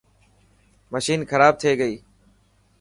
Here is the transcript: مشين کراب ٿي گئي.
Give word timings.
مشين 0.91 1.19
کراب 1.29 1.53
ٿي 1.61 1.71
گئي. 1.79 1.95